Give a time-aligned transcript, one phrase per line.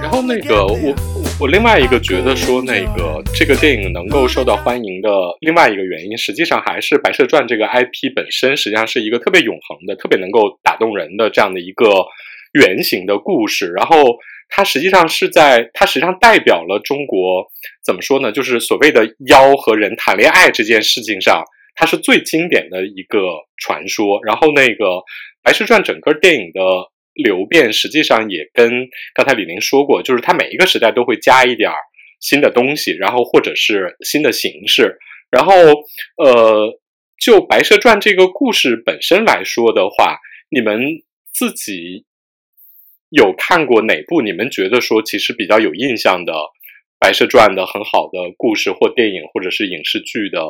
[0.00, 0.94] 然后那个我我
[1.40, 11.90] 我另外一个觉得说那个这个电影能够受到欢迎的另外一个原因，实际上还是《白蛇传》这个 IP 本身实际上是一个特别永恒的、特别能够打动人的这样的一个
[12.52, 13.70] 原型的故事。
[13.72, 14.16] 然后
[14.48, 17.46] 它实际上是在它实际上代表了中国
[17.84, 18.32] 怎么说呢？
[18.32, 21.44] 就是所谓的妖和人谈恋爱这件事情上，
[21.74, 23.18] 它是最经典的一个
[23.58, 24.20] 传说。
[24.24, 24.84] 然后那个
[25.42, 26.60] 《白蛇传》整个电影的。
[27.22, 31.76] 流变实际上也跟刚才李玲说过，就是它每一个时代都会加一点儿
[32.20, 34.96] 新的东西，然后或者是新的形式。
[35.30, 35.52] 然后，
[36.16, 36.80] 呃，
[37.20, 40.16] 就《白蛇传》这个故事本身来说的话，
[40.48, 40.80] 你们
[41.34, 42.06] 自己
[43.10, 46.32] 有看过哪部你们觉得说其实比较有印象的
[46.98, 50.40] 《白蛇传》的很好的故事或电影或者是影视剧的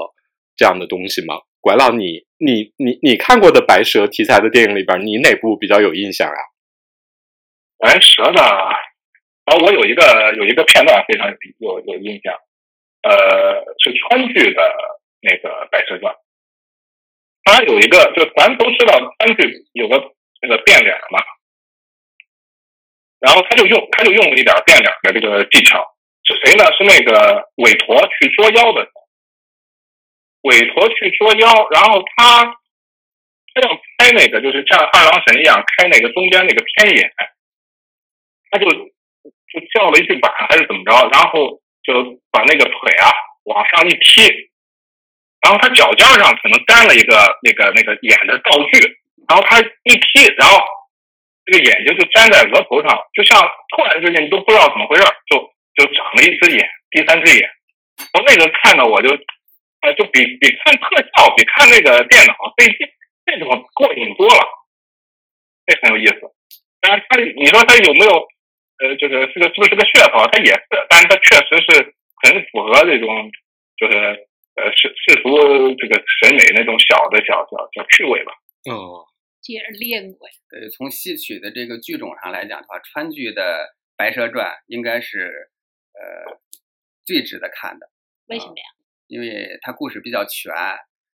[0.56, 1.34] 这样的东西吗？
[1.60, 6.38] 拐老，你你你你看过的白蛇题材的电影里边，你哪部比较有印象啊？
[7.78, 12.34] 白蛇的，啊，我有一个有一个片段非常有有印象，
[13.02, 14.60] 呃，是川剧的
[15.20, 16.12] 那个《白蛇传》，
[17.44, 21.22] 它有一个，就咱都知道川剧有个那个变脸嘛，
[23.20, 26.64] 然后他就用他就用了一点变脸的这个技巧，是谁呢？
[26.76, 28.90] 是那个韦陀去捉妖的，
[30.42, 32.44] 韦陀去捉妖，然后他
[33.54, 37.14] 他要开那个，就是像二郎神一样开那个中间那个偏眼。
[38.50, 43.12] 他就就叫了一句板还是怎么着，然后就把那个腿啊
[43.44, 44.22] 往上一踢，
[45.40, 48.80] 然后他脚尖上可能粘了一个那个那个眼的道具，
[49.28, 50.60] 然后他一踢，然后
[51.44, 53.40] 这个眼睛就粘在额头上，就像
[53.74, 55.38] 突然之间你都不知道怎么回事，就
[55.76, 57.50] 就长了一只眼，第三只眼。
[58.12, 59.08] 从那个看的我就，
[59.80, 62.78] 呃，就比比看特效，比看那个电脑飞机
[63.24, 64.44] 这种过瘾多了，
[65.66, 66.20] 这很有意思。
[66.80, 68.28] 但是他，你说他有没有？
[68.78, 70.24] 呃，就是这个是不是个噱头？
[70.30, 73.30] 它也是，但是它确实是很符合这种，
[73.76, 73.96] 就是
[74.54, 78.32] 呃世世俗这个审美那种小的小小小趣味吧。
[78.70, 79.06] 哦，
[79.40, 80.34] 接着练过呀。
[80.50, 83.42] 呃，从戏曲的这个剧种上来讲的话，川剧的
[83.96, 85.50] 《白蛇传》应该是
[85.94, 86.38] 呃
[87.04, 87.90] 最值得看的。
[88.26, 88.64] 为什么呀？
[89.08, 90.52] 因为它故事比较全，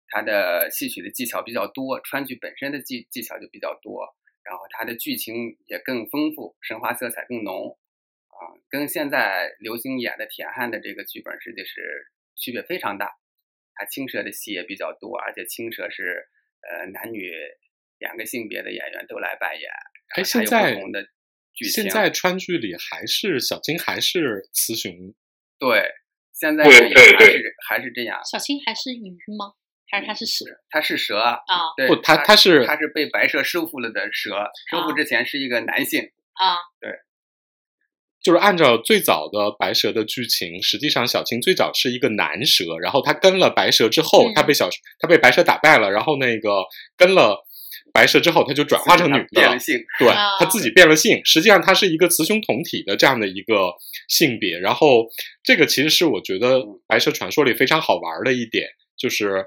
[0.08, 4.14] 它的戏曲的技巧比较多，川剧本身的技技巧就比较多。
[4.44, 7.78] 然后它的剧情也更丰富，神话色彩更浓，
[8.28, 13.10] 啊，跟现在流行演的田汉的这个剧本实际是区别非常大。
[13.75, 16.28] 他青蛇的戏也比较多，而且青蛇是
[16.60, 17.33] 呃男女
[17.99, 19.69] 两个性别的演员都来扮演。
[20.15, 21.09] 哎，现在的
[21.72, 24.93] 现在川剧里还是小青还是雌雄？
[25.59, 25.91] 对，
[26.33, 28.21] 现在也还是还是这样。
[28.25, 29.54] 小青还是鱼吗？
[29.94, 30.44] 还是它是蛇？
[30.71, 31.38] 它是蛇啊！
[31.77, 34.34] 对，不，它它是它是被白蛇收服了的蛇，
[34.71, 36.59] 收服之前是一个男性啊。
[36.81, 36.91] 对，
[38.21, 44.69] 就是按照最早的白蛇的剧情，实际上小青最早是一个男蛇，然后他跟了白蛇之后，他被小
[44.99, 46.65] 他被白蛇打败了，然后那个
[46.97, 47.44] 跟了
[47.93, 51.21] 白蛇之后，他就转化成女的，变了性，对他自己变了性。
[51.25, 53.72] 实际上，他是一个雌雄同体的这样的一个
[54.09, 54.59] 性别。
[54.59, 55.06] 然后，
[55.44, 58.69] 这个其实是我觉得白蛇传说里非常好玩的一点，
[58.99, 59.47] 就是。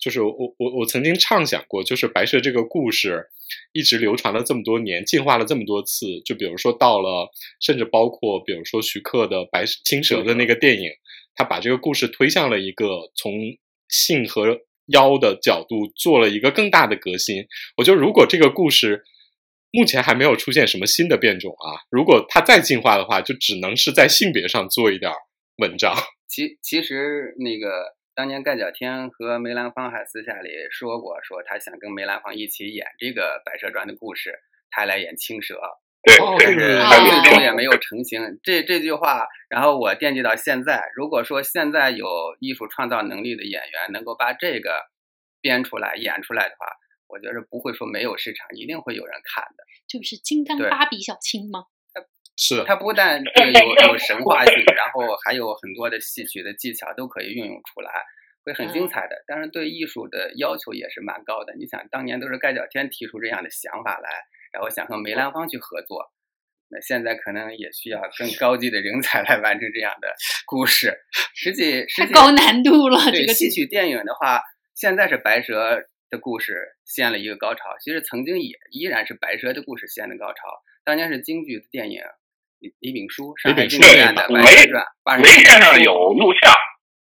[0.00, 3.26] 就是我我我曾经畅想过，就是白蛇这个故事
[3.72, 6.20] 一直流传了这么多年，进化了这么多次。
[6.24, 7.28] 就比如说到了，
[7.60, 10.88] 甚至包括比如说徐克的《白青蛇》的那个电影，
[11.34, 13.32] 他把这个故事推向了一个从
[13.88, 17.44] 性和妖的角度做了一个更大的革新。
[17.76, 19.02] 我觉得如果这个故事
[19.72, 25.10] 目前还没有出现什么新的变种啊，如果它再进化的话，就只能是在性别上做一点
[25.56, 25.94] 文章。
[26.28, 27.97] 其其实那个。
[28.18, 34.34] 当年盖角天和梅兰芳还私下里说过，说他想跟梅兰芳一起演这个《白蛇传》的故事，
[34.70, 35.56] 他来演青蛇，
[36.02, 38.40] 但是最终也没有成型。
[38.42, 40.82] 这这句话，然后我惦记到现在。
[40.96, 42.08] 如果说现在有
[42.40, 44.88] 艺术创造能力的演员能够把这个
[45.40, 46.66] 编出来演出来的话，
[47.06, 49.62] 我觉得不会说没有市场，一定会有人看的。
[49.86, 51.66] 就是金刚芭比小青吗？
[52.40, 57.90] 是它不但 有有神话性，然后还有很多的戏曲的技巧都可以运用出来，
[58.44, 59.24] 会很精彩的。
[59.26, 61.52] 但是对艺术的要求也是蛮高的。
[61.56, 64.08] 你想，当年都是盖角天提出这样的想法来，
[64.52, 66.12] 然后想和梅兰芳去合作，
[66.68, 70.14] 那现在可能也需要更高级的人才来完成这样的
[70.46, 70.96] 故事。
[71.34, 73.10] 实际实际高难度了。
[73.10, 74.44] 对戏曲电影的话，
[74.76, 80.62] 现在是白蛇的故事掀了一个高潮，其实曾经也依然是白蛇的故事掀的高潮。
[80.84, 82.00] 当年是京剧的电影。
[82.58, 86.52] 李李炳书，上海京剧院的《白蛇传》，八十年代上有录像。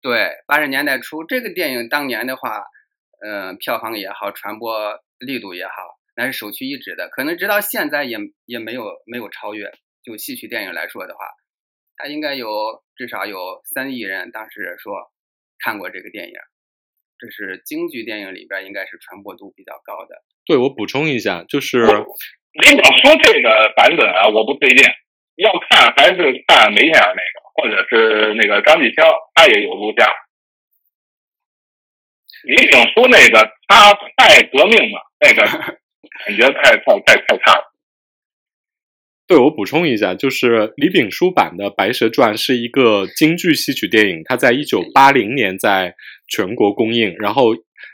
[0.01, 2.63] 对，八十年代初这个电影当年的话，
[3.24, 5.71] 嗯，票房也好，传播力度也好，
[6.15, 9.71] 那是首屈一指的，可能直到现在也也没有没有超越。
[10.03, 11.19] 就戏曲电影来说的话，
[11.95, 12.50] 它应该有
[12.95, 15.12] 至少有三亿人当时说
[15.59, 16.33] 看过这个电影，
[17.19, 20.24] 这是京剧电影里边应该是传播度比较高的。
[20.48, 24.89] 对我补充一下，就是李广说这个版本啊，我不推荐，
[25.36, 30.07] 要看还是看梅先生那个，或者是那个张继霄，他也有录像。
[32.44, 35.42] 李炳书那个他太革命了，那个
[36.25, 37.72] 感觉太太太太差了。
[39.28, 45.95] 对我补充一下，就是李炳书版的《白蛇传》是一个京剧戏曲电影，它在一九八零年在
[46.27, 47.16] 全国公映。
[47.18, 47.51] 然后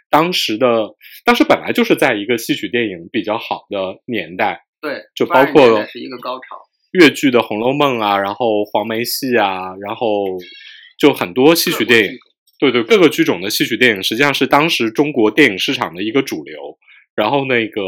[0.10, 0.96] 当时的
[1.26, 10.26] 当时本来就是在一个戏曲电影比较好的年代，对，就包括是一个高潮，越剧的《红楼梦》啊，然后黄梅戏啊，然后
[10.98, 12.12] 就很多戏曲电影，
[12.60, 16.78] 对对，各个剧种的戏曲电影实际上是当时中国电影市场的一个主流。
[17.16, 17.82] 然后那个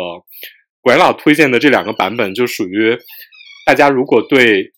[0.82, 2.98] 拐老推荐的这两个版本就属于。
[3.66, 4.74] 大家如果对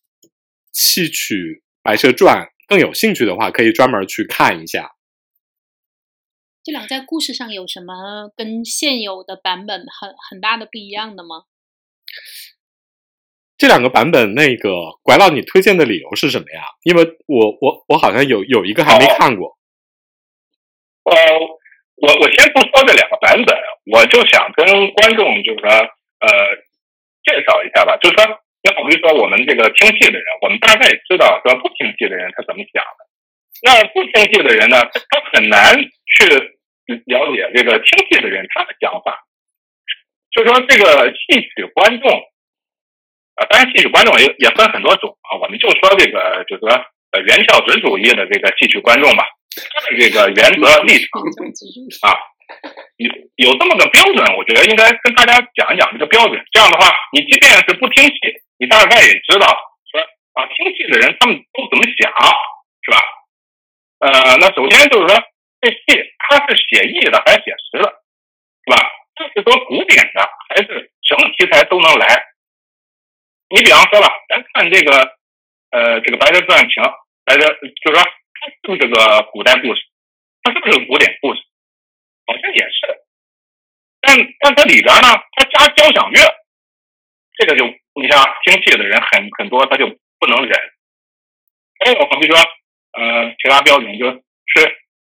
[0.73, 1.35] 戏曲
[1.81, 4.91] 《白蛇传》更有兴趣的话，可以专门去看一下。
[6.61, 11.45] 这两在故事上有什么跟现有的版本很很大的不一样的吗？
[13.61, 16.65] 这两个版本，那个拐老你推荐的理由是什么呀？
[16.81, 19.55] 因为我我我好像有有一个还没看过。
[21.05, 21.13] 呃，
[22.01, 23.55] 我我先不说这两个版本，
[23.93, 24.65] 我就想跟
[24.97, 26.27] 观众就是说呃
[27.21, 28.41] 介绍一下吧，就是说。
[28.63, 33.09] 就好比说，我们这个听戏的人，我们大概知道说不听戏的人他怎么想的。
[33.61, 34.77] 那不听戏的人呢，
[35.09, 36.25] 他很难去
[37.05, 39.25] 了解这个听戏的人他的想法。
[40.29, 42.11] 就说这个戏曲观众
[43.35, 45.37] 啊，当然戏曲观众也也分很多种啊。
[45.41, 46.69] 我们就说这个，就是说
[47.11, 49.25] 呃原教旨主义的这个戏曲观众吧，
[49.55, 51.21] 他的这个原则立场
[52.09, 52.17] 啊。
[52.97, 53.07] 有
[53.37, 56.35] 有这么个标准，我觉得应该跟大家讲一讲这个标准。
[56.51, 58.19] 这样的话，你即便是不听戏，
[58.59, 59.47] 你大概也知道
[59.89, 60.01] 说
[60.35, 62.11] 啊，听戏的人他们都怎么想，
[62.83, 62.99] 是吧？
[63.99, 65.23] 呃，那首先就是说，
[65.61, 67.87] 这戏它是写意的还是写实的，
[68.65, 68.77] 是吧？
[69.15, 72.07] 这是说古典的还是什么题材都能来？
[73.51, 74.91] 你比方说吧，咱看这个
[75.71, 76.83] 呃，这个《白蛇传》情，
[77.25, 77.47] 白蛇
[77.83, 79.81] 就是说它是不是个古代故事？
[80.43, 81.41] 它是不是个古典故事？
[82.25, 83.03] 好像也是，
[83.99, 86.21] 但但它里边呢，它加交响乐，
[87.35, 89.87] 这个就你像听戏的人很很多，他就
[90.19, 90.57] 不能忍。
[91.83, 92.37] 还有好比说，
[92.93, 94.23] 呃，其他标准就是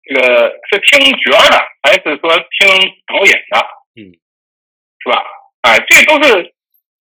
[0.04, 2.68] 这个是听角的，还是说听
[3.08, 3.68] 导演的？
[3.96, 4.14] 嗯，
[5.00, 5.24] 是吧？
[5.62, 6.55] 哎，这都是，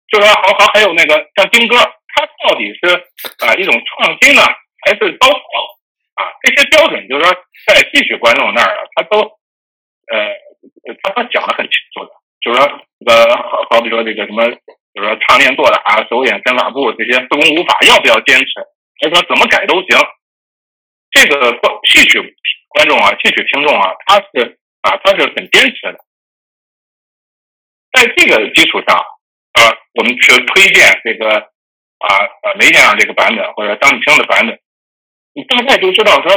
[0.08, 2.88] 就说好好还有那个像京歌，他到底是
[3.46, 4.42] 啊一种创新呢，
[4.86, 5.40] 还是糟粕
[6.16, 6.32] 啊？
[6.42, 7.34] 这些标准就是说，
[7.68, 9.38] 在戏曲观众那儿，他都。
[10.06, 10.38] 呃，
[11.02, 12.68] 他他讲的很清楚的，就是说，
[13.10, 14.46] 呃，好好比说这个什么，
[14.94, 18.62] 就是说唱念做打、手眼身法步这些四功五法要不要坚持，
[19.02, 19.98] 他说怎么改都行。
[21.10, 21.58] 这个
[21.90, 22.22] 戏曲
[22.68, 25.98] 观众啊，戏曲听众啊，他是啊，他是很坚持的。
[27.94, 29.04] 在这个基础上，
[29.56, 31.30] 啊，我们去推荐这个
[32.00, 32.08] 啊
[32.44, 34.60] 呃梅先生这个版本或者张继清的版本，
[35.34, 36.32] 你大概就知道说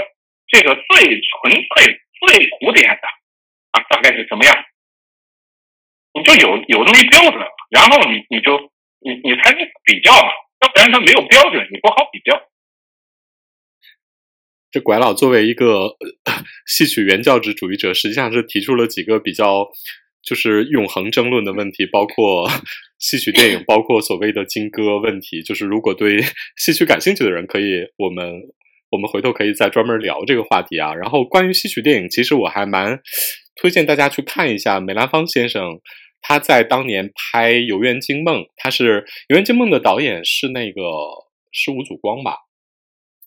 [0.47, 3.03] 这个最纯粹、最古典的。
[3.71, 4.57] 啊，大概是怎么样？
[6.15, 7.39] 你就有有这么一标准，
[7.71, 10.31] 然后你你就你你才能比较嘛，
[10.63, 12.49] 要不然他没有标准，你不好比较。
[14.71, 15.97] 这拐老作为一个
[16.67, 19.69] 戏曲原教旨主义者，实际上是提出了几个比较
[20.23, 22.49] 就是永恒争论的问题，包括
[22.99, 25.43] 戏曲电影，包括所谓的金歌问题。
[25.43, 26.21] 就是如果对
[26.57, 28.33] 戏曲感兴趣的人，可以我们
[28.91, 30.95] 我们回头可以再专门聊这个话题啊。
[30.95, 33.01] 然后关于戏曲电影，其实我还蛮。
[33.61, 35.81] 推荐大家去看一下梅兰芳先生，
[36.23, 40.81] 他在当年拍《游园惊梦》，他是《游园惊梦》的导演是那个
[41.51, 42.37] 是吴祖光吧？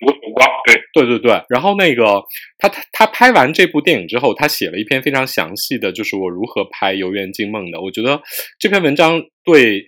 [0.06, 1.44] 吴祖光，对对对对。
[1.50, 2.22] 然后那个
[2.58, 7.82] 他他他拍完这部电影之后，他写了一篇非常详细的就是我如何拍《游园惊梦》的。
[7.82, 8.22] 我觉得
[8.60, 9.86] 这篇文章对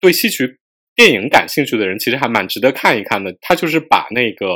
[0.00, 0.58] 对戏曲
[0.94, 3.36] 电影感兴趣的人其实还蛮值得看一看的。
[3.40, 4.46] 他就是把那个。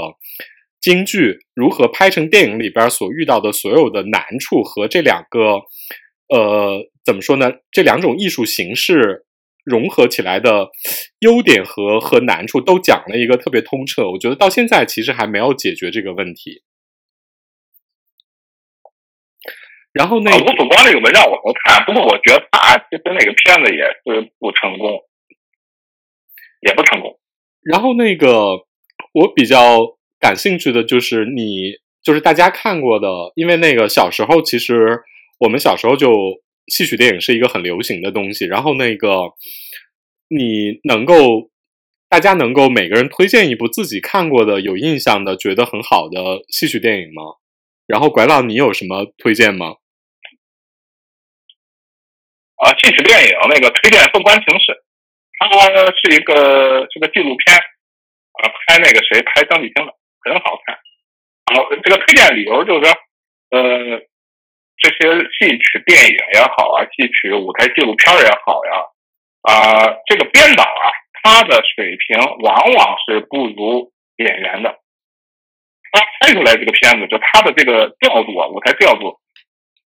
[0.81, 5.63] 京剧如何拍成电影里边所遇到的所有的难处和这两个，
[6.29, 7.51] 呃，怎么说呢？
[7.71, 9.25] 这两种艺术形式
[9.65, 10.69] 融合起来的
[11.21, 14.11] 优点和和难处都讲了一个特别通彻。
[14.11, 16.63] 我觉得到现在其实还没有解决这个问题。
[19.93, 24.91] 然后那个吴祖光那个文章我能看，不过我觉得他其实那个片子也是不成功，
[26.61, 27.19] 也不成功。
[27.63, 28.67] 然后那个
[29.13, 29.97] 我比较。
[30.21, 35.03] 感兴趣的就是你，就是大家看过的，因为那个小时候，其实
[35.39, 36.09] 我们小时候就
[36.69, 38.47] 戏曲电影是一个很流行的东西。
[38.47, 39.33] 然后那个
[40.29, 41.51] 你能够
[42.09, 47.23] 大家能够每个人推荐一部自己看过的、有印象的、觉得很好的戏曲电影吗？
[47.87, 49.77] 然后拐老，你有什么推荐吗？
[52.57, 54.73] 啊，戏曲电影那个推荐《凤冠情事》，
[55.39, 55.51] 它
[55.93, 59.93] 是一个这个纪录片，啊，拍那个谁，拍张继兴的，
[60.23, 60.79] 很好看。
[61.53, 62.97] 好，这个推荐理由就是说，
[63.51, 64.01] 呃，
[64.85, 68.73] 这些戏曲电影也好啊，戏曲舞台纪录片也好呀，
[69.49, 70.85] 啊，这个编导啊，
[71.23, 74.77] 他的水平往往是不如演员的。
[75.91, 79.19] 他拍出来这个片子，就他的这个调度啊，舞台调度，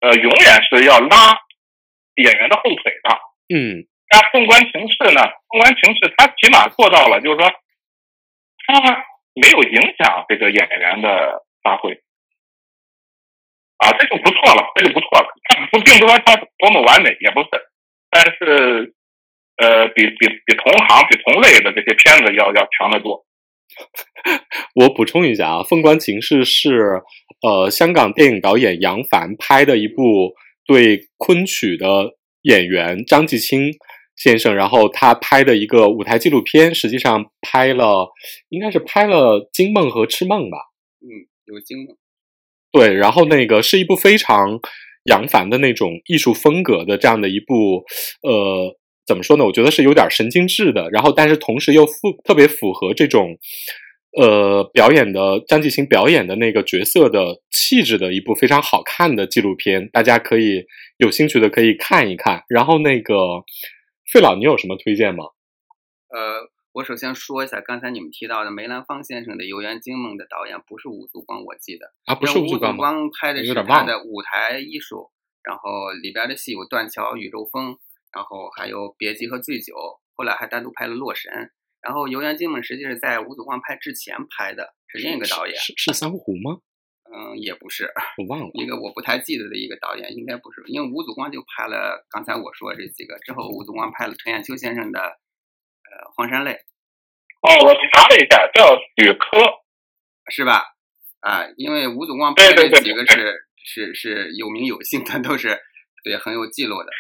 [0.01, 1.41] 呃，永远是要拉。
[2.17, 3.19] 演员的后腿的，
[3.57, 5.23] 嗯，那纵观情势呢？
[5.49, 7.51] 纵观情势，他起码做到了，就是说，
[8.67, 12.03] 他没有影响这个演员的发挥，
[13.83, 15.27] 啊，这就不错了，这就不错了。
[15.51, 17.49] 它不并不说他多么完美，也不是，
[18.09, 18.95] 但是，
[19.59, 23.27] 呃，比比比同行、比同类的这些片子要要强得多。
[24.77, 27.03] 我补充一下啊，《凤冠情事》是
[27.43, 30.35] 呃香港电影导演杨凡拍的一部。
[30.65, 32.13] 对昆曲的
[32.43, 33.73] 演员张继青
[34.15, 38.09] 先生，然后他拍的一个舞台纪录片，实际上拍了，
[38.49, 40.57] 应该是拍了《惊梦》和《痴梦》吧？
[41.01, 41.97] 嗯，有《惊梦》。
[42.73, 44.59] 对，然后那个是一部非常
[45.05, 47.85] 杨凡的那种艺术风格的这样的一部，
[48.23, 48.77] 呃，
[49.07, 49.45] 怎么说呢？
[49.45, 51.93] 我觉得是有点神经质的，然后但是同时又符
[52.25, 53.39] 特别符合这种。
[54.15, 60.67] 呃，表演的张继青表演的那个角色的气质的一部非常好看的纪录片，大家可以
[60.99, 62.43] 有兴趣的可以看一看。
[62.51, 63.17] 然后那个
[64.13, 65.25] 费老，你有什么推荐吗？
[66.11, 75.11] 呃，我首先说一下，刚才你们提到的梅兰芳先生的《游园惊梦》的导演不是吴祖光，我记得啊，不是吴祖光拍的是他的舞台艺术，
[75.43, 77.73] 然后里边的戏有《断桥》《宇宙风》，
[78.11, 79.75] 然后还有《别姬》和《醉酒》，
[80.15, 81.31] 后来还单独拍了《洛神》。
[81.83, 86.57] 然后《游园惊梦》实际是在吴祖光拍之前拍的，是另一个导演，是是三湖吗？
[87.13, 95.21] 嗯，也不是，我忘了一个我不太记得的一个导演，应该不是，因为吴祖光就拍了刚才我说这几个，之后吴祖光拍了陈彦秋先生的
[95.93, 96.51] 呃《荒山泪》。
[97.43, 99.39] 哦，我查了一下，叫许科，
[100.31, 100.65] 是吧？
[101.21, 103.35] 啊，因为吴祖光拍这几个是
[103.65, 105.61] 是是有名有姓的，都是
[106.03, 106.91] 对很有记录的。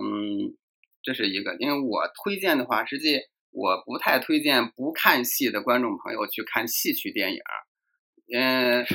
[0.00, 0.56] 嗯，
[1.02, 3.20] 这是一个，因为我推荐的话，实际。
[3.52, 7.40] 我不太推荐不看戏的观众朋友去看戏曲电影，
[8.32, 8.86] 嗯，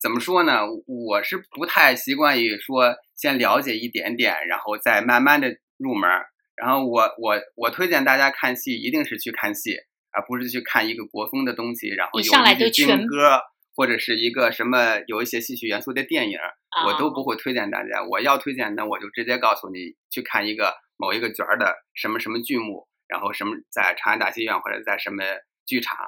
[0.00, 0.62] 怎么说呢？
[0.88, 6.10] 我是不太习惯于说先了解一点点，然后再慢慢的入门。
[6.56, 9.76] 然后我我我推荐大家看戏，一定是去看戏，
[10.10, 13.40] 而不是去看一个国风的东西，然后有一句京歌
[13.76, 16.38] 或者是一个什么有一些戏曲元素的电影，
[16.86, 18.02] 我都不会推荐大家。
[18.08, 22.88] 我要推荐，那我就直接告诉你去看一个某一个角儿的什么什么剧目。
[23.06, 25.22] 然后什么在长安大戏院或者在什么
[25.66, 25.98] 剧场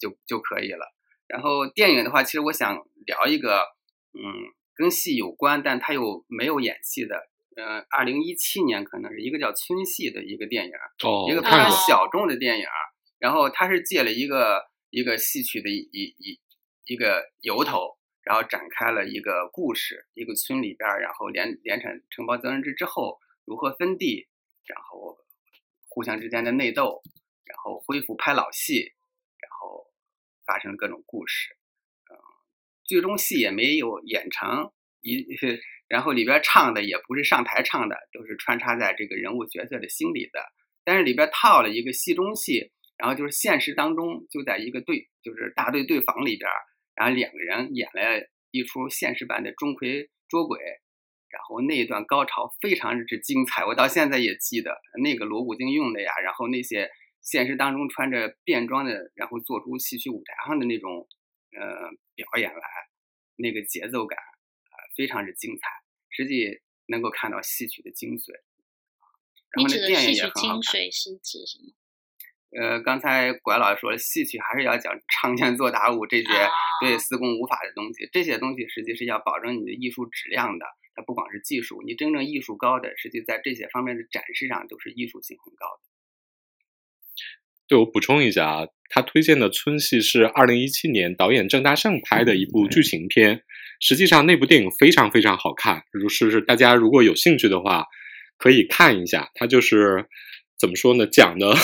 [0.00, 0.92] 就就可以了。
[1.28, 2.76] 然后电影的话，其实我想
[3.06, 3.60] 聊一个，
[4.12, 4.20] 嗯，
[4.74, 10.72] 跟戏有关，但它又没有演戏的，嗯，二零一七年可能是一个叫《村戏》的一个电影，
[11.30, 12.66] 一个非常小众的电影。
[13.18, 16.40] 然后他是借了一个一个戏曲的一一
[16.84, 24.28] 一个由头，然后展开了一个故事，一个村里边，然后联联产承包责任制之后如何分地，
[24.66, 25.18] 然后。
[25.96, 27.04] 互相之间的内斗，
[27.44, 28.80] 然后恢复拍老戏，
[29.38, 29.86] 然后
[30.44, 31.56] 发生各种故事，
[32.10, 32.18] 嗯，
[32.82, 35.36] 最终戏也没有演成，一
[35.94, 40.40] 然后里边唱的也不是上台唱的，都是穿插在这个人物角色的心里的，
[40.82, 46.50] 但是里边套了一个戏中戏，然后就是现实当中就在一个对，就是大队队房里边，
[46.96, 50.58] 然后两个人演了一出现实版的钟馗捉鬼。
[51.30, 56.90] 然后那一段高潮非常之精彩，我到现在也记得那个锣鼓经用的呀，然后那些
[57.22, 61.06] 现实当中穿着便装的，然后做出戏曲舞台上的那种
[61.56, 62.66] 呃表演来，
[63.36, 65.68] 那个节奏感啊非常之精彩，
[66.14, 68.32] 实际能够看到戏曲的精髓。
[69.50, 70.62] 然后那电影也很好看。
[70.62, 71.74] 精髓是指什么？
[72.56, 76.28] 呃，刚才拐老师说了，戏曲还是要讲唱念做打舞这些
[76.80, 80.64] 对四功五法的东西，这些东西实际是要保证你的艺术质量的。
[80.94, 85.82] 它不光是技术，你真正艺术高的，实际在这些方面的展示上都是艺术性很高的。
[87.66, 93.42] 对我补充一下啊，他推荐的《村戏》是二零一七年导演郑大圣拍的一部剧情片。
[93.80, 97.84] 实际上那部电影非常非常好看，如是大家如果有兴趣的话，
[98.38, 99.30] 可以看一下。
[99.34, 100.06] 它就是
[100.58, 101.06] 怎么说呢？
[101.06, 101.54] 讲的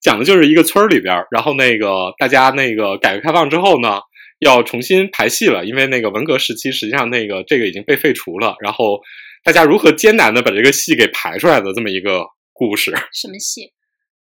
[0.00, 4.00] 讲的就是一个村儿里边，然后那个大家那个改革开放之后呢。
[4.42, 8.56] 要重新排戏了，因为那个文革时期，实际上那个这个已经被废除了。
[8.62, 8.98] 然后
[9.44, 12.24] 大家如何艰难的把这个戏给排出来的这么一个
[12.54, 12.90] 故事？
[13.12, 13.70] 什么戏？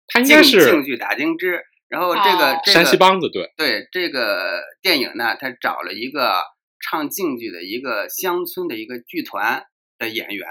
[0.06, 6.40] 它应该是京剧打金枝，然后这个山西梆子，对对，这个电影呢，他找了一个
[6.88, 9.66] 唱京剧的一个乡村的一个剧团
[9.98, 10.48] 的演员，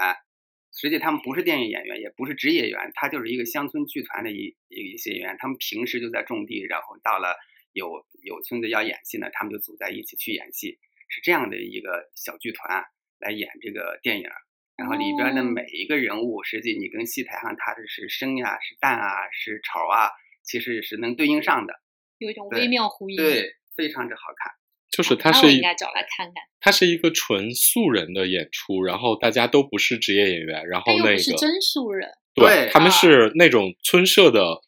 [0.72, 7.34] 实际他们不是电影演员，也不是职业演员，他就是一个乡村剧团的一一一些演员，他们平时就在种地，然后到了
[7.72, 10.78] 有有村子要演戏呢，他们就组在一起去演戏，
[11.08, 12.84] 是这样的一个小剧团
[13.18, 14.28] 来演这个电影。
[14.76, 20.10] 然后里边的每一个人物，实际你跟戏台上他的是生呀、是旦啊、是丑啊，
[20.44, 21.74] 其实是能对应上的，
[22.18, 24.52] 有一种微妙呼应，对，非常之好看。
[24.98, 34.60] 就是他是应该找来看看，他是一个纯素人的演出，然后大家都不是职业演员，然后那个是真素人，对他们是那种村社的，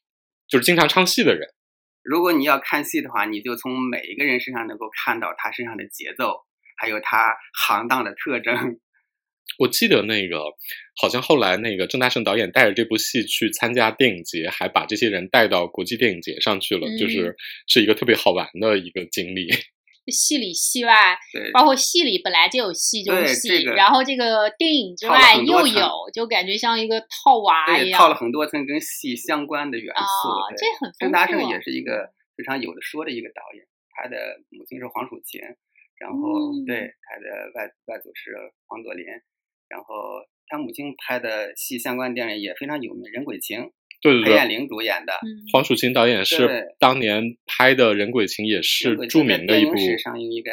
[0.47, 1.49] 就是经常唱戏的人。
[2.05, 6.47] 如果你要看戏的话，你就从每一个人身上能够看到他身上的节奏，
[6.77, 8.79] 还有他行当的特征。
[9.59, 10.45] 我记得那个，
[11.03, 17.35] 好像后来那个郑大圣导演带着这部戏去参加电影节，还把这些人带到国际电影节上去了，就是
[17.67, 19.49] 是一个特别好玩的一个经历。
[20.07, 21.19] 戏里戏外，
[21.53, 30.29] 包括戏里本来就有戏中戏，然后这个电影之外又有，就感觉像一个套娃一样，套了很多层跟戏相关的元素。
[30.57, 34.17] 这很郑大圣也是一个非常有的说的一个导演，他的
[34.51, 35.41] 母亲是黄蜀芹，
[35.99, 38.35] 然后对他的外外祖是
[38.67, 39.05] 黄朵林。
[39.69, 39.87] 然后
[40.49, 43.61] 他母亲拍的戏相关电影也非常有名，《人鬼情》
[44.01, 45.13] 对对对，裴艳玲主演的，
[45.53, 49.77] 黄蜀芹导演是当年拍的《人鬼情》，也是著名的一部。
[49.77, 50.53] 史上映应该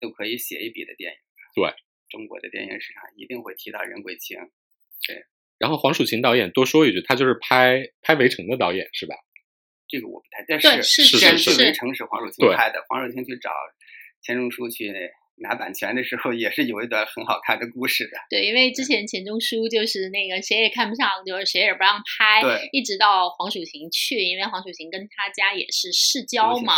[0.00, 1.18] 都可以写一笔的电影。
[1.54, 1.72] 对，
[2.08, 4.36] 中国的电影史上一定会提到《人鬼情》。
[5.06, 5.24] 对，
[5.58, 9.14] 然后黄蜀芹导演多说一句，他就是拍拍《围城》的导演，是吧？
[9.88, 13.50] 这个我不太，但是是是是，《围城》是黄蜀芹拍的，黄蜀芹去找
[14.22, 14.92] 钱钟书去。
[15.40, 18.18] 拿版权的时候也是有一段很好看的故事的。
[18.28, 22.42] 对，因为之前钱钟书就是那个谁也看不上，就是谁也不让拍，
[22.72, 26.74] 一直到黄蜀芹去，因为黄蜀芹跟他家也是世交嘛，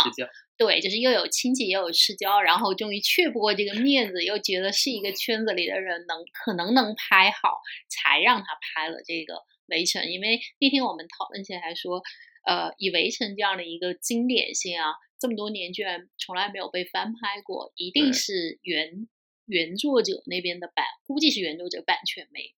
[0.57, 9.33] 对，就是又有亲戚又有世交，然后终于却不过这个面子，又觉得是一个圈子里的人能可能能拍好，才让他拍了这个
[9.67, 10.03] 《围城》。
[10.07, 12.01] 因为那天我们讨论起来说，
[12.45, 14.93] 呃，以《围城》这样的一个经典性啊。
[15.21, 19.07] 这么多年居然从来没有被翻拍过，一定是原
[19.45, 22.55] 原作者那边的版，估计是原作者版权没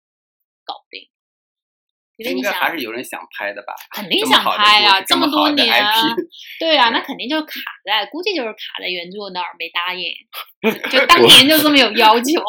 [0.63, 1.09] 搞定。
[2.15, 3.73] 因为你想，还是有人想拍的吧？
[3.91, 5.01] 肯 定想拍啊！
[5.01, 5.67] 这么多年，
[6.59, 10.13] 对啊，那肯定就是卡在，估计就是卡在原作那儿没答应。
[10.91, 12.39] 就当年就这么有要求。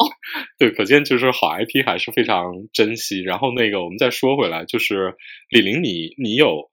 [0.59, 3.21] 对，可见就是好 IP 还是非常珍惜。
[3.23, 5.15] 然后那个，我们再说回来，就是
[5.49, 6.69] 李玲，你你有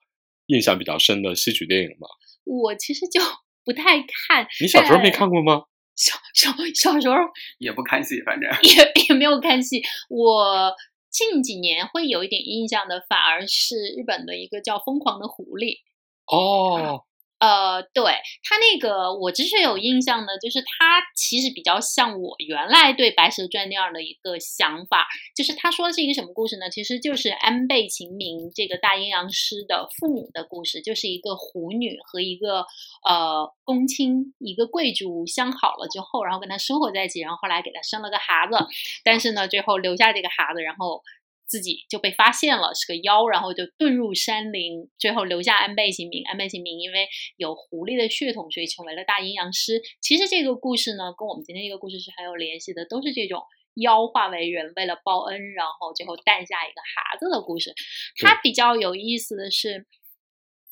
[0.47, 2.07] 印象比较深的戏曲电影吗？
[2.45, 3.21] 我其实就
[3.65, 4.47] 不太看。
[4.61, 5.63] 你小时候没看过吗？
[5.95, 7.17] 小小小时候
[7.59, 9.83] 也不看戏，反正也也没有看戏。
[10.09, 10.75] 我
[11.11, 15.77] 近几年会有一点印象的，反而是日本的一个叫《疯狂的狐狸》
[16.27, 17.05] 哦。
[17.43, 18.05] 呃，对
[18.45, 26.71] 他那个，我之所以有印象呢，就是他其实比较像我原来对《白蛇传》那样的一个想法，就是他说的是一个什么故事呢？
[26.71, 32.65] 其实就是安倍晴明这个大阴阳师的父母的故事，就是一个狐女和一个
[33.05, 38.57] 呃公卿，一个贵族相好了之后，然后跟他生活在一起，然后后来给他生了个孩子，
[39.03, 41.03] 但是呢，最后留下这个孩子，然后。
[41.53, 46.25] 自己就被发现了是个妖，然后就遁入山林，最后留下安倍晴明。
[46.25, 49.83] 安倍晴明因为有狐狸的血统，所以成为了大阴阳师。
[50.01, 53.43] 其实这个故事呢，跟我们今天这个故事是很有联系的，都是这种
[53.75, 57.75] 妖化为人，为了报恩，然后最后诞下一个孩子的故事。
[58.17, 59.85] 它比较有意思的是，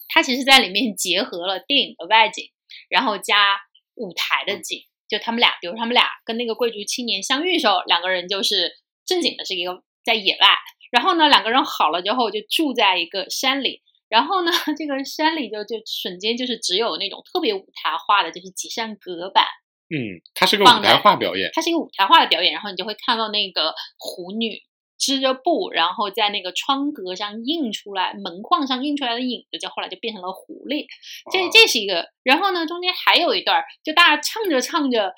[0.08, 2.48] 它其实在里面结合了电影的外景，
[2.88, 3.60] 然后加
[3.96, 4.86] 舞台的景。
[5.10, 8.72] 就他们俩，比如他们俩跟那个贵族青年相遇的时候，两个人就是
[9.04, 9.84] 正经的是一个。
[10.04, 10.48] 在野外，
[10.90, 19.44] 然后呢，两个人好了之后就住在一个山里，然后呢， 这个山里就就瞬间就是只有那种特别舞台化的，就是几扇隔板。
[19.92, 24.62] 嗯，它是个舞台化表演，它是一个舞台化的表演，然后你就会看到那个狐女
[24.98, 30.86] 织着布，然后在那个窗格上印出来门框上印出来的影子，就后来就变成了狐狸。
[31.32, 35.12] 这这是一个，然后呢，中间还有一段，就大家唱着唱着。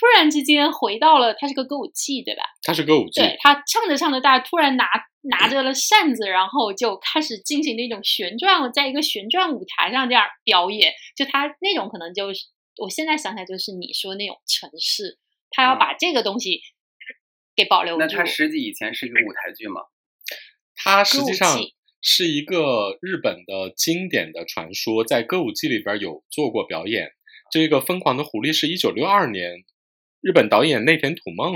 [0.00, 2.42] 突然之间回到了，他是个歌舞伎，对吧？
[2.62, 3.20] 他是歌舞伎。
[3.20, 4.86] 对他唱着唱着，大家突然拿
[5.20, 10.94] 拿着了扇子，然后就开始进行那种旋转，在一个旋转舞台上这样表演。
[11.14, 12.46] 就他那种可能就是，
[12.78, 15.18] 我现在想起来就是你说那种城市，
[15.50, 16.62] 他要把这个东西
[17.54, 18.00] 给保留住。
[18.00, 19.82] 那他实际以前是一个舞台剧吗？
[20.82, 21.58] 他实际上
[22.00, 27.10] 是一个日本的经典的传说，在歌舞伎里边有做过表演。
[27.52, 29.64] 这个疯狂的狐狸是一九六二年。
[30.20, 31.54] 日本导演内田土梦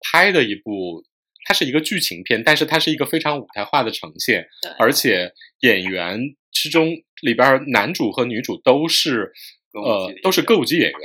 [0.00, 1.04] 拍的一部，
[1.46, 4.46] 它是一个剧情片，但是它是一个非常舞台化的呈现，
[4.78, 6.18] 而且演员
[6.52, 6.88] 之中
[7.22, 9.32] 里边男主和女主都是
[9.72, 11.00] 呃都是歌舞伎演员。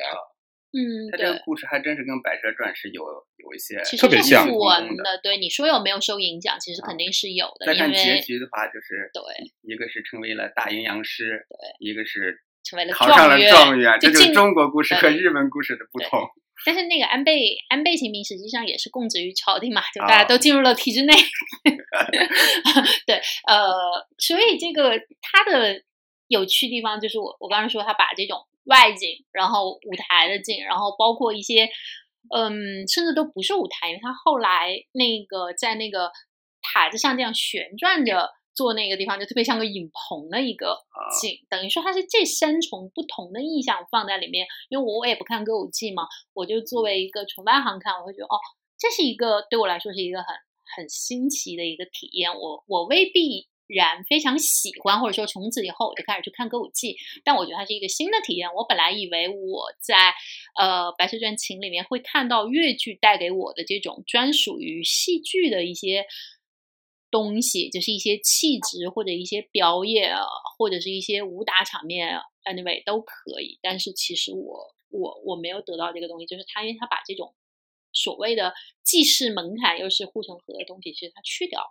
[0.78, 3.02] 嗯，他这个故事还真是跟《白蛇传》是有
[3.38, 5.20] 有一些特别像的。
[5.24, 6.60] 对，你说有没有受影响？
[6.60, 7.66] 其实肯定是有的。
[7.66, 9.24] 再看结局的话，就是对，
[9.64, 13.98] 一个是成为了大阴阳师，对，一个是成为了考上了状元。
[14.02, 16.28] 这就是中国故事和日本故事的不同。
[16.66, 21.14] 但是那个安倍安倍晴明实际上也是供职于朝廷嘛，就大家都进入了体制内。
[23.08, 23.16] 对，
[23.48, 23.74] 呃，
[24.18, 25.82] 所以这个他的
[26.28, 28.46] 有趣地方就是我我刚才说他把这种。
[28.66, 31.70] 外景，然后舞台的景，然后包括一些，
[32.36, 36.12] 嗯，甚至都不是舞台，因为他后来那个在那个
[36.64, 40.78] 塔子上这样旋转着做那个地方，就特别像个影棚的一个
[41.22, 44.48] 景，等于说它是这三重不同的意象放在里面。
[44.70, 48.40] 因为我我也不看歌舞伎嘛，我就作为一个纯外行看，我会觉得哦，
[48.80, 50.28] 这是一个对我来说是一个很
[50.78, 52.34] 很新奇的一个体验。
[52.34, 53.48] 我我未必。
[53.68, 58.48] 然非常喜欢，或者说从此以后我就开始去看歌舞伎，但我觉得它是一个新的体验。
[58.54, 60.14] 我本来以为我在
[60.60, 66.06] 呃《白蛇传情》里面会看到越剧带给我的这种专属于戏剧的一些
[67.16, 70.14] 东西，就是一些气质或者一些表演，
[70.58, 73.58] 或者是一些武打场面，anyway 都可以。
[73.62, 77.34] 但是其实我我我没有得到这个东西，就是他因为他把这种
[77.94, 81.62] 所谓的既是门槛又是护城河的东西，其实他去掉。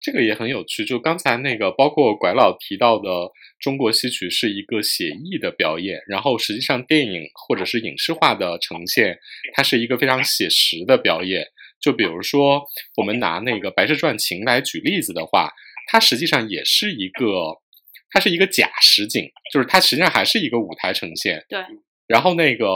[0.00, 3.28] 这个也很有趣，就刚才那个，包括拐老提到的
[3.58, 9.18] 中国戏曲是一个写意的表演，然后实际上电影或者是影视化的呈现，
[9.52, 11.44] 它是一个非常写实的表演。
[11.80, 12.62] 就比如说，
[12.96, 15.50] 我们拿那个《白蛇传情》来举例子的话，
[15.88, 17.60] 它实际上也是一个，
[18.10, 21.44] 它是一个假实景，就是它实际上还是一个舞台呈现。
[21.48, 21.58] 对。
[22.06, 22.66] 然后那个，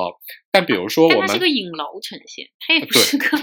[0.52, 3.36] 但比如说我们，它是个影楼呈现，它也不是个，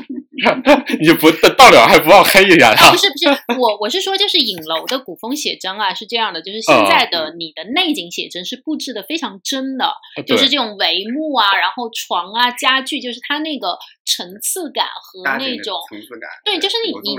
[0.99, 2.89] 你就不到了还不忘黑一下啊。
[2.91, 9.91] 不是不是，我我是说，就是影楼的古风写真啊，是这样的，就是现在的你的内景写真是布置的非常真的，
[10.25, 17.17] 就是这种帷幕啊，然后床啊家具，就是它那个层次感和那种层次感，对，就是你你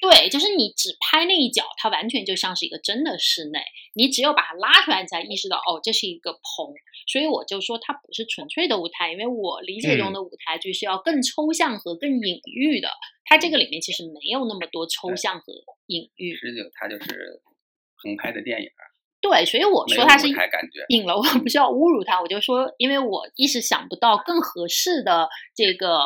[0.00, 3.58] 对，就是你只拍那一角，它完全就像是一个真的室内。
[3.94, 6.72] 你只有把它拉出来，你才意识到哦，这是一个棚。
[7.08, 12.88] 所以我就说它不是纯粹的舞台，因为我理解中的舞台剧是要更抽象和更隐喻的。
[13.24, 15.52] 它这个里面其实没有那么多抽象和
[15.86, 16.36] 隐喻。
[16.36, 17.42] 十九，它就是
[17.96, 18.70] 横拍的电影。
[19.20, 22.20] 对，所以我说它是感觉影楼，不是要侮辱它。
[22.20, 26.02] 我就说，因为我一时想不到更合适的这个。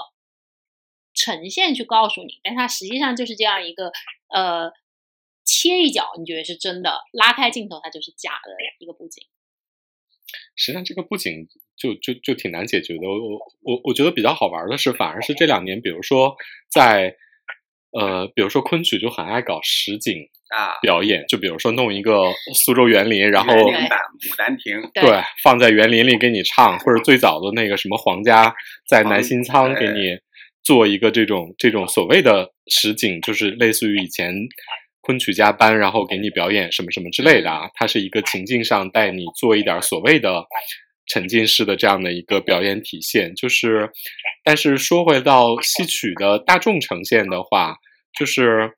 [1.23, 3.93] 呈现去告诉你，但它实际上就是这样一个，
[4.35, 4.73] 呃，
[5.45, 9.25] 切一角你觉得是真的，拉开镜头它就是假的一个布景。
[10.57, 13.07] 实际上这个布景就就就挺难解决的。
[13.07, 16.35] 我我我觉得比较好玩的是，反而是这两年，比如说
[16.71, 17.15] 在
[17.93, 28.55] 呃，比如说昆曲就很爱搞实景啊表演，就比如说弄一个苏州园林，然后牡丹亭，对，放在园林里给你唱，或者最早的那个什么皇家
[28.89, 30.19] 在南新仓给你。
[30.65, 34.35] 做一个这种这种所谓的实景，就是类似于以前
[35.01, 37.69] 昆曲加班，然后给你表演什么什么之类的啊。
[37.75, 40.45] 它是一个情境上带你做一点所谓的
[41.07, 43.35] 沉浸式的这样的一个表演体现。
[43.35, 43.91] 就是，
[44.45, 47.75] 但是说回到戏曲的大众呈现的话，
[48.17, 48.71] 就是，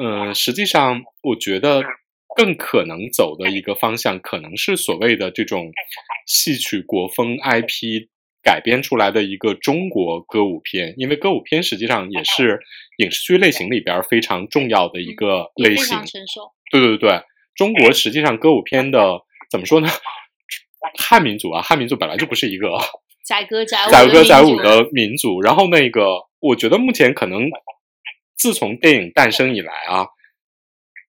[0.00, 1.82] 嗯，实际上我觉得
[2.36, 5.72] 更可能走的一个方向，可能是所谓的这种
[6.26, 8.06] 戏曲国风 IP。
[8.44, 12.60] 改编出来的一个中国歌舞片，因为歌舞片实际上也是
[12.98, 15.98] 影视剧类型里边非常重要的一个类型。
[16.70, 17.22] 对对对对，
[17.54, 19.88] 中国实际上歌舞片的怎么说呢？
[20.98, 22.68] 汉民族啊，汉民族本来就不是一个
[23.24, 25.40] 载歌载 载歌载舞的民族。
[25.40, 27.48] 然后那个，我觉得目前可能
[28.36, 30.06] 自从电影诞生以来啊，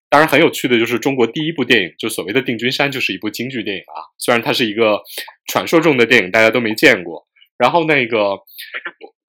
[0.08, 4.06] 当然很有趣的就是中国第一部电影，就所谓的《定军山》，就是一部京剧电影啊。
[4.18, 5.02] 虽然它是一个
[5.46, 7.26] 传说中的电影，大家都没见过。
[7.58, 8.30] 然后那个，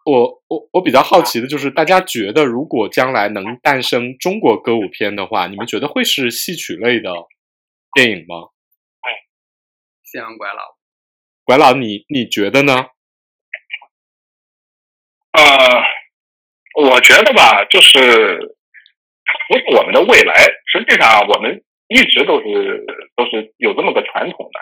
[0.06, 7.12] 我我我比较好奇的就是，大家觉得如果将来能诞生中国歌舞片的话，你们觉得会是戏曲类的
[7.94, 8.50] 电影吗？
[10.04, 10.78] 谢阳拐老，
[11.44, 12.86] 拐老，你你觉得呢？
[15.34, 15.42] 呃，
[16.82, 18.57] 我觉得吧，就是
[19.50, 20.34] 不是我们的未来。
[20.72, 22.86] 实际上，我们一直都是
[23.16, 24.60] 都是有这么个传统的。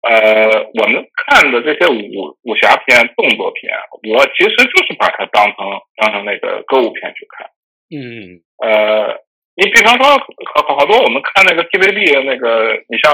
[0.00, 3.72] 呃，我们看的这些武武侠片、动作片，
[4.14, 5.56] 我其实就是把它当成
[5.96, 7.50] 当成那个歌舞片去看。
[7.90, 9.18] 嗯，呃，
[9.56, 10.06] 你比方说，
[10.54, 13.12] 好好多我们看那个 TVB 那个，你像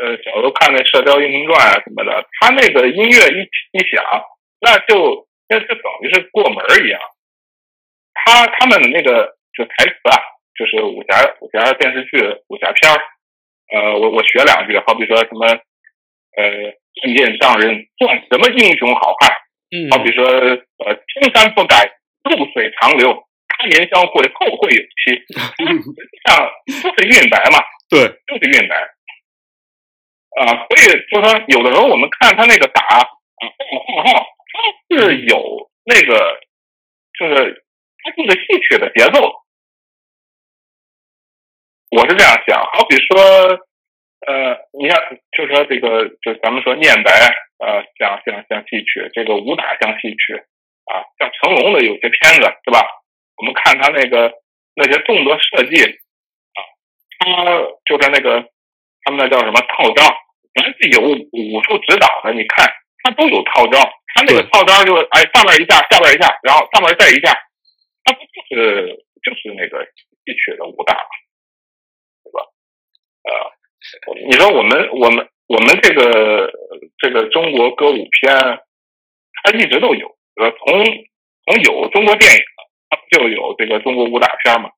[0.00, 3.42] 呃小时候看那《射雕英雄传》啊什么的，他那个音乐一
[3.76, 4.02] 一响，
[4.60, 6.98] 那就那就等于是过门一样。
[8.14, 10.16] 他他们的那个就台词啊，
[10.56, 12.96] 就是武侠武侠电视剧、武侠片儿，
[13.72, 15.46] 呃，我我学两句，好比说什么，
[16.36, 19.30] 呃，剑剑上人算什么英雄好汉？
[19.72, 21.84] 嗯，好比说，呃，青山不改，
[22.28, 28.76] 绿水长流，开颜相会，后会有期， 实际上就是韵白嘛， 对，就是韵白。
[30.40, 33.04] 啊，所以就说有的时候我们看他那个打啊，
[34.88, 36.40] 他是有那个，
[37.18, 37.64] 就是
[38.02, 39.41] 他就是戏曲的节奏。
[41.92, 43.20] 我是这样想，好比说，
[44.24, 44.96] 呃，你像
[45.36, 47.12] 就说这个，就咱们说念白，
[47.60, 50.32] 呃，像像像戏曲，这个武打像戏曲
[50.88, 52.80] 啊，像成龙的有些片子对吧？
[53.36, 54.32] 我们看他那个
[54.74, 56.58] 那些动作设计啊，
[57.20, 58.40] 他就是那个
[59.04, 60.08] 他们那叫什么套招，
[60.56, 62.72] 凡是有武术指导的，你看
[63.04, 63.78] 他都有套招，
[64.14, 67.36] 他那个套招就是哎上面一下，下边一下，然后上面再一下，
[68.04, 69.84] 他不就是就是那个
[70.24, 70.96] 戏曲的武打。
[73.24, 73.30] 呃，
[74.26, 76.50] 你说我们我们我们这个
[76.98, 78.34] 这个中国歌舞片，
[79.42, 80.84] 它一直都有，呃，从
[81.46, 82.40] 从有中国电影，
[82.90, 84.70] 它就有这个中国武打片嘛，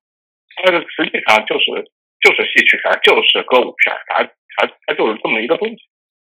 [0.55, 1.89] 它实际上就是
[2.21, 5.75] 就是戏曲片，就是歌舞片，它它它就是这么一个东西。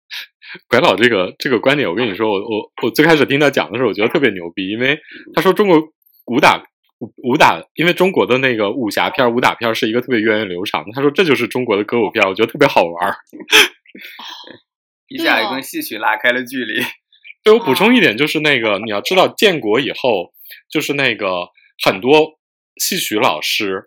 [0.68, 5.00] 拐老这个这个观点，我跟你说，我我我最开始听他讲的时候，我觉得特别牛逼，因为
[5.34, 5.78] 他说中国
[6.26, 6.64] 武打。
[6.98, 10.90] 武武打，因为中国的那个武侠片、武打片是一个特别源远流长的。
[10.94, 13.16] 他说这就是中国的歌舞片，我觉得特别好玩儿。
[15.08, 16.82] 一下也跟戏曲拉开了距离。
[17.44, 20.32] 对我补充一点，就是那个你要知道，建国以后，
[20.70, 21.48] 就是那个
[21.84, 22.38] 很多
[22.76, 23.84] 戏曲老师、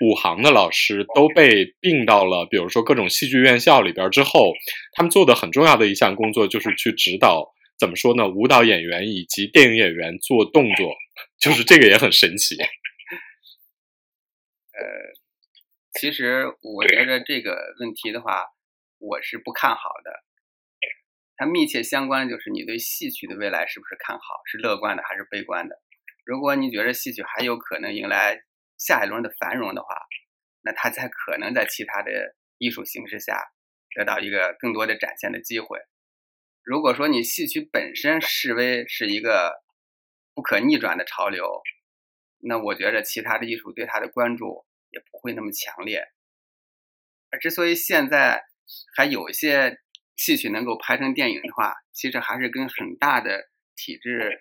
[0.00, 4.54] 武行的老师都被并到了，比如说各种戏剧院校里边之后，
[4.94, 7.52] 他们做的很重要的一项工作就是去指导。
[7.78, 8.28] 怎么说呢？
[8.28, 10.94] 舞蹈演员以及电影演员做动作，
[11.42, 12.54] 就是这个也很神奇。
[12.54, 12.70] 呃，
[15.98, 18.46] 其实我觉得这个问题的话，
[18.98, 20.22] 我是不看好的。
[21.34, 25.82] 它密切相关就是你对戏曲的未来是不是看好，是乐观的还是悲观的？
[26.24, 28.44] 如果你觉得戏曲还有可能迎来
[28.78, 29.88] 下一轮的繁荣的话，
[30.60, 33.50] 那它才可能在其他的艺术形式下
[33.96, 35.80] 得到一个更多的展现的机会。
[36.62, 39.61] 如果说你戏曲本身视为是一个
[40.34, 41.62] 不可逆转的潮流，
[42.38, 46.02] 那我觉着其他的艺术对它的关注也不会那么强烈。
[47.30, 48.42] 而之所以现在
[48.96, 49.78] 还有一些
[50.16, 54.40] 戏曲能够拍成电影的话，其实还是跟很大的体制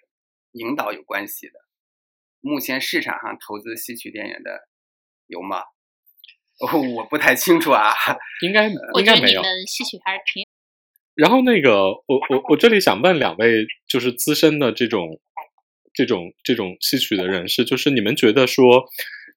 [0.51, 1.53] 引导有关系的。
[2.41, 4.67] 目前市场上投资戏曲电影的
[5.27, 5.61] 有吗？
[6.59, 7.93] 哦， 我不太清楚啊，
[8.41, 9.41] 应该应该没有。
[9.67, 10.45] 戏曲还是挺。
[11.13, 15.19] 然后那个，我我我这里想问两位，就是资深的这种
[15.93, 18.85] 这种这种戏曲的人士，就是你们觉得说，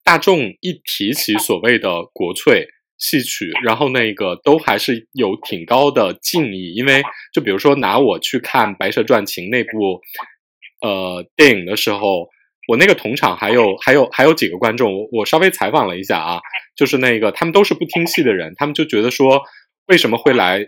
[0.03, 10.01] 大众一提起所谓的国粹戏曲，然后那个都还是有挺高的敬意，因为就比如说拿我去看《白蛇传情》那部
[10.81, 12.29] 呃电影的时候，
[12.69, 16.41] 我那个同场还有还有还有几个观众，我我稍微采访了一下啊，
[16.77, 19.43] 就是那个他们都是不听戏的人，他们就觉得说
[19.87, 20.67] 为什么会来。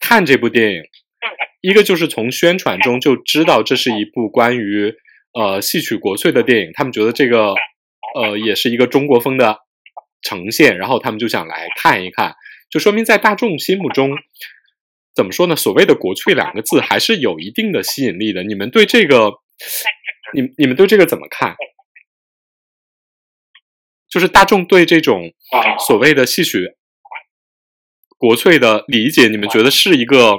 [0.00, 0.82] 看这部电影，
[1.64, 4.92] 一个就是从宣传中就知道这是一部关于
[5.32, 7.54] 呃戏曲国粹的电影，他们觉得这个
[8.14, 9.56] 呃也是一个中国风的
[10.20, 12.34] 呈现，然后他们就想来看一看，
[12.68, 14.10] 就说明在大众心目中，
[15.14, 15.56] 怎么说呢？
[15.56, 18.42] 所谓的国粹两个字还是有一定的吸引力的。
[18.42, 19.32] 你们对这个，
[20.34, 21.56] 你你们对这个怎么看？
[24.10, 25.32] 就是大众对这种
[25.86, 26.76] 所谓的戏曲。
[28.18, 30.38] 国粹的理解，你们觉得是一个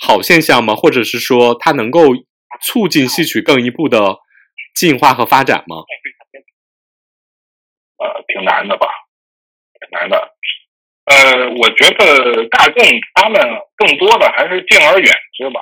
[0.00, 0.76] 好现象吗？
[0.76, 2.00] 或者是说，它能够
[2.62, 4.16] 促进戏曲更一步的
[4.74, 5.82] 进化和发展吗？
[7.98, 8.86] 呃，挺难的吧，
[9.80, 10.34] 挺难的。
[11.06, 12.84] 呃，我觉得大众
[13.14, 13.40] 他们
[13.74, 15.60] 更多的还是敬而远之吧。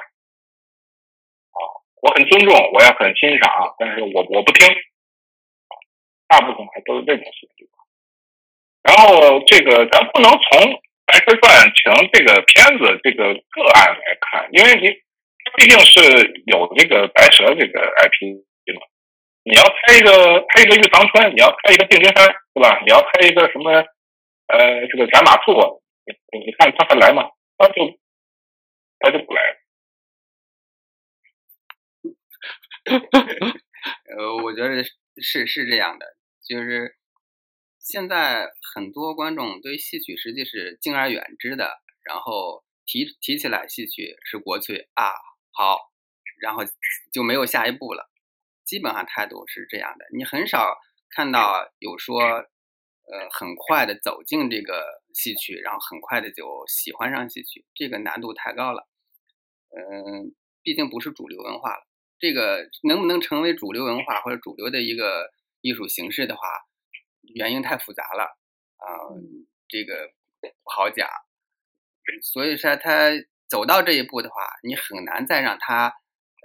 [1.52, 1.58] 啊，
[2.02, 4.68] 我很尊重，我也很欣赏，但是我我不听。
[6.28, 7.70] 大部分还都是这种心理。
[8.82, 10.60] 然后这个咱不能从。
[11.16, 14.92] 《白蛇传情》这个片子，这个个案来看，因为你
[15.56, 16.00] 毕竟是
[16.44, 18.36] 有这个白蛇这个 IP
[18.76, 18.82] 嘛，
[19.42, 22.78] 你要拍一个拍一个玉堂春，你要拍一个定军山，对吧？
[22.84, 23.70] 你要拍一个什么
[24.48, 27.30] 呃这个斩马谡，你你看他还来吗？
[27.56, 27.98] 他就
[28.98, 29.40] 他就不来。
[34.18, 34.84] 呃，我觉得
[35.22, 36.06] 是是这样的，
[36.46, 36.94] 就是。
[37.86, 41.70] 现在很多观众对戏曲实际是敬而远之的，
[42.02, 45.12] 然后提提起来戏曲是国粹啊，
[45.52, 45.78] 好，
[46.40, 46.64] 然后
[47.12, 48.10] 就没有下一步了。
[48.64, 50.76] 基本上态度是这样的，你很少
[51.10, 58.88] 看到有说，呃，很快的走进这个戏曲，然后很快的就喜欢上戏曲，这个难度太高了。
[59.70, 61.86] 嗯，毕竟不是主流文化了。
[62.18, 66.42] 这个能不能成为主流文化或者主流的一个艺术形式的话，
[67.34, 68.24] 原因太复杂了
[68.76, 68.86] 啊，
[69.68, 71.08] 这个不好讲。
[72.22, 73.10] 所以说，他
[73.48, 75.92] 走到这一步的话，你很难再让他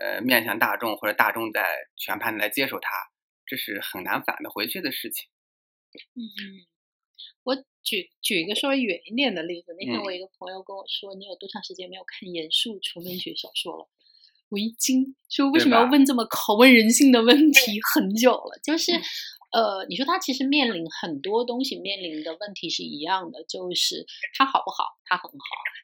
[0.01, 1.63] 呃面向大众或者大众在
[1.97, 2.89] 全盘的来接受他，
[3.45, 5.29] 这是很难返得回去的事情。
[6.15, 6.65] 嗯，
[7.43, 9.75] 我举举一个稍微远一点的例子。
[9.79, 13.87] 那天我一个朋友跟我说：“你有多长时间没有看严肃纯文学小说了？”
[14.49, 17.79] 我一惊，说：“为什么要问这么拷问人性的问题？
[17.93, 18.93] 很久了，就是。”
[19.51, 24.05] 呃，你说他其实面临很多东西，面临的问题是一样的，就是
[24.37, 25.37] 它好不好，它很好，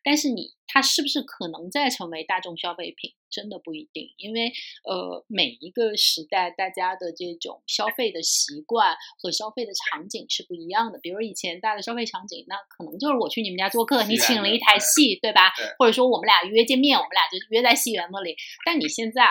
[0.04, 4.54] 但是你它是不是可能再成为大众消费品，真的不一定，因为
[4.86, 11.00] 呃，每一个时代大家的这种消费的习惯和消费的场景是不一样的。
[11.00, 15.52] 比如以前大的消费场景，那可能就是我去你们家做客，你请了一台戏，对吧？
[15.78, 18.36] 或者说我们俩约见面，我们俩就约在戏园子里。
[18.66, 19.28] 但你现在。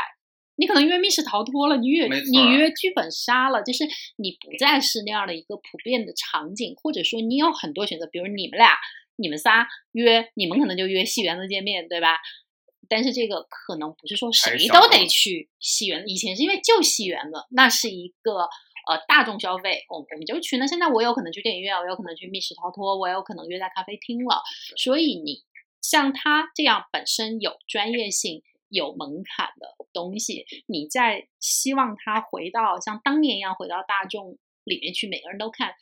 [0.57, 3.85] 你可能约密室逃脱了，你约你约剧本杀了，就是
[4.17, 8.71] 你不再是那样的一个普遍的场景，或者说你有很多选择，比如你们俩、
[9.17, 12.17] 你们仨约，你们可能就约戏园子见面，对吧？
[12.89, 18.39] 但是这个可能不是说谁都得去戏园子，以前是因为就戏园子，那是一个
[18.89, 20.57] 呃大众消费，我我们就去。
[20.57, 24.41] 那现在我有可能去电影院，我有可能去密室逃脱，我有可能约在咖啡厅了。
[24.77, 25.43] 所以你
[25.83, 28.43] 像他这样本身有专业性。
[28.69, 35.75] 有门槛的东西，你在希望它回到像当年一样回到大众里面去，每个人都看，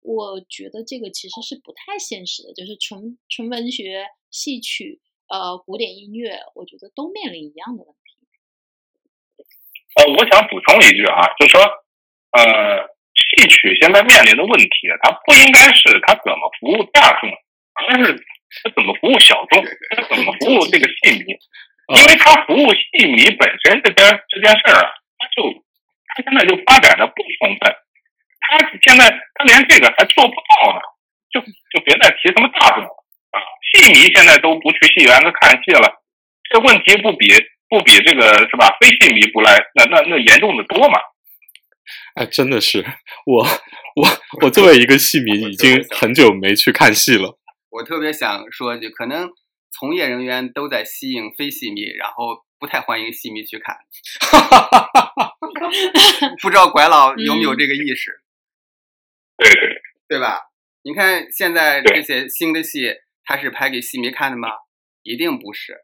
[0.00, 2.54] 我觉得这个其实是不太现实的。
[2.54, 7.98] 就是纯纯文学、戏曲、呃古典音乐，我觉得都面临一样的问题。
[9.96, 11.60] 呃，我想补充一句啊，就是说，
[12.30, 14.70] 呃，戏曲现在面临的问题，
[15.02, 17.28] 它不应该是它怎么服务大众，
[17.74, 18.14] 而是
[18.62, 19.64] 它怎么服务小众，
[19.96, 21.34] 它怎么服务这个戏迷。
[21.96, 25.42] 因为他服务戏迷本身这件这件事儿啊，他就
[26.06, 27.74] 他现在就发展的不充分，
[28.40, 30.80] 他现在他连这个还做不到呢，
[31.32, 32.90] 就就别再提什么大众了
[33.32, 33.42] 啊！
[33.72, 36.02] 戏迷现在都不去戏园子看戏了，
[36.48, 37.26] 这问题不比
[37.68, 38.76] 不比这个是吧？
[38.80, 40.98] 非戏迷不来，那那那严重的多嘛？
[42.14, 42.84] 哎，真的是
[43.26, 43.44] 我
[43.96, 44.06] 我
[44.42, 47.36] 我作为一个戏迷，已经很久没去看戏了。
[47.70, 49.28] 我特别想说一句，可能。
[49.72, 53.76] 从业人员都在吸引非戏迷，然后不太欢迎戏迷去看。
[56.42, 58.22] 不知道拐老有没有这个意识？
[59.36, 60.40] 对对对吧？
[60.82, 64.48] 你看现在这些新的戏，他是拍给戏迷看的吗？
[65.02, 65.78] 一定不是。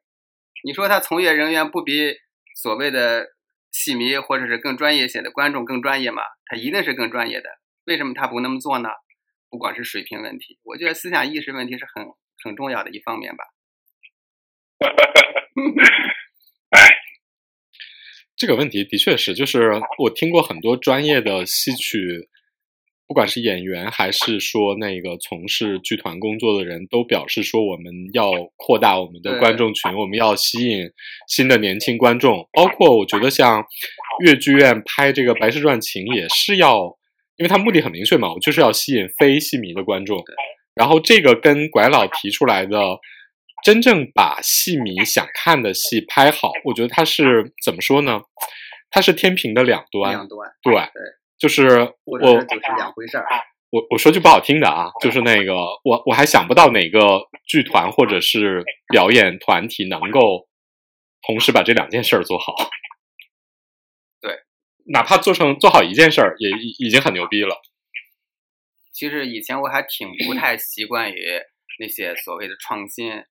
[0.64, 2.16] 你说他从业人员不比
[2.54, 3.28] 所谓的
[3.70, 6.22] 戏迷或者是更专业些的观众更专业吗？
[6.46, 7.48] 他一定是更专业的。
[7.84, 8.88] 为什么他不那么做呢？
[9.48, 12.04] 不管是水平问题，我觉得思想意识问题是很
[12.42, 13.44] 很重要的一方面吧。
[14.78, 15.22] 哈哈哈！
[16.70, 16.90] 哎，
[18.36, 22.28] 这个问题的确是，就是我听过很多专业的戏曲，
[23.06, 30.90] 不管是演员还是说那个从事剧团工作的人，都表示说我们要扩大我们的观众群，我们要吸引
[31.26, 32.46] 新的年轻观众。
[32.52, 33.64] 包括我觉得像
[34.24, 36.98] 越剧院拍这个《白蛇传情》，也是要，
[37.36, 40.22] 因为它目的很明确嘛，我就是要吸引非戏迷的观众。
[40.74, 42.76] 然后这个跟拐老提出来的。
[43.64, 48.20] 真正把戏迷想看的戏拍好，我觉得它是怎么说呢？
[48.90, 50.12] 它是天平的两端。
[50.12, 50.48] 两端。
[50.62, 51.02] 对对，
[51.38, 53.26] 就是我就是两回事儿。
[53.70, 60.46] 我我说句不好听的啊，就是那个我我还想不到哪个剧团或者是表演团体能够
[61.26, 62.54] 同时把这两件事儿做好。
[64.22, 64.38] 对，
[64.92, 67.60] 哪怕做成做好一件事儿，也已经很牛逼了。
[68.92, 71.40] 其实以前我还挺不太习惯于
[71.80, 73.24] 那些所谓的创新。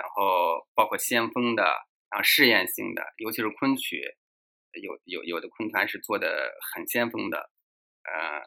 [0.00, 1.62] 然后包括先锋的，
[2.10, 4.00] 然后试验性的，尤其是昆曲，
[4.72, 7.50] 有有有的昆团是做的很先锋的，
[8.04, 8.40] 呃，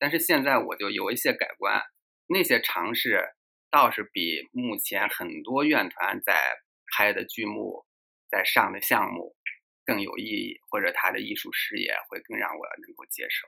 [0.00, 1.80] 但是现在我就有一些改观，
[2.26, 3.22] 那些尝试
[3.70, 6.58] 倒是比目前很多院团在
[6.90, 7.86] 拍的剧目，
[8.28, 9.36] 在上的项目
[9.84, 13.46] 更有意义，或者他的艺术视野会更让我能够接受。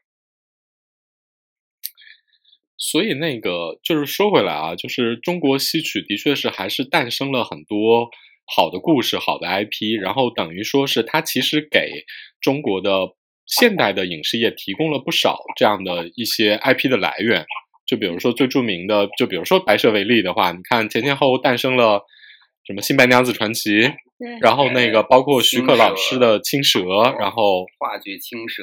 [2.79, 8.09] 所以那个就是说回来啊，就是中国戏曲的确是还是诞生了很多
[8.47, 12.05] 好的故事、好的 IP，然后等于说是它其实给
[12.41, 12.91] 中国的
[13.47, 17.45] 现代的影视业提供了不少这样的一些 IP 的来源。
[17.85, 22.03] 就比如说最著名的，就比如说白蛇为例的话，你看前前后后诞生了
[22.65, 23.71] 什么《新白娘子传奇》，
[24.41, 26.81] 然后那个包括徐克老师的《青蛇》，
[27.19, 28.63] 然后话剧《青蛇》。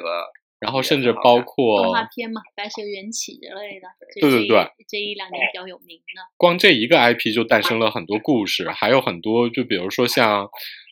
[0.60, 3.88] 然后甚至包括动画片嘛，《白蛇缘起》之类的。
[4.20, 6.22] 对对对，这一两年比较有名的。
[6.38, 10.50] 光这一个 IP 就诞生了很多故事，还有很多，就比如说像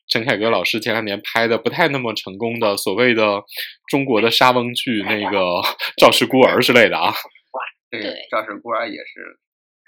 [0.07, 3.41] 陈凯歌老师前两年拍的不太那么成功的所谓的
[3.87, 5.39] 中国的沙翁剧，那个
[5.97, 7.13] 《赵氏孤儿》之类的啊。
[7.89, 9.39] 对，《赵氏孤儿》也是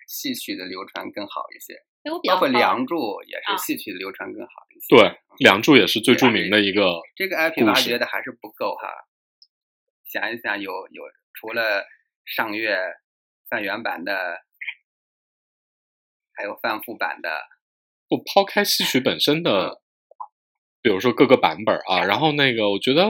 [0.08, 1.74] 戏曲的流传更好一些。
[2.06, 2.96] 包括《梁祝》
[3.26, 4.96] 也是戏曲的流传更好一些。
[4.96, 5.10] 对，
[5.40, 7.02] 《梁祝》也是最著名的一个。
[7.16, 8.88] 这个 IP 挖掘的还是不够哈。
[10.16, 11.04] 想一想，有有
[11.34, 11.84] 除了
[12.26, 12.78] 上月
[13.50, 14.14] 范原版的，
[16.34, 17.30] 还有范复版的。
[18.08, 19.82] 不抛开戏曲本身的，
[20.82, 23.04] 比如说各个版本啊，然后那个我觉得，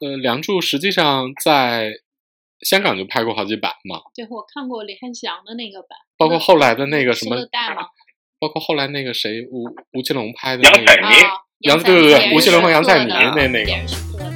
[0.00, 1.92] 呃，《梁祝》实际上在
[2.62, 4.00] 香港就拍过好几版嘛。
[4.12, 5.96] 对，我看过李汉祥的那个版。
[6.16, 7.36] 包括后来的那个什么，
[8.40, 11.12] 包括后来那个谁吴吴奇隆拍的那个杨
[11.60, 14.29] 杨对对对吴奇隆和杨采妮那那个。